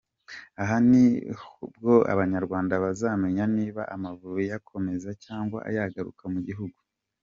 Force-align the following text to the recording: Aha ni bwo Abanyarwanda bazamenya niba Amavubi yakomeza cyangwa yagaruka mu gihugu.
Aha 0.61 0.75
ni 0.89 1.03
bwo 1.75 1.95
Abanyarwanda 2.13 2.73
bazamenya 2.83 3.43
niba 3.57 3.81
Amavubi 3.95 4.43
yakomeza 4.51 5.09
cyangwa 5.25 5.59
yagaruka 5.75 6.23
mu 6.33 6.41
gihugu. 6.49 6.77